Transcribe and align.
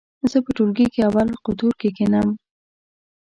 زه 0.31 0.37
په 0.45 0.51
ټولګي 0.55 0.85
کې 0.93 1.01
اول 1.09 1.27
قطور 1.45 1.73
کې 1.81 1.89
کېنم. 1.97 2.27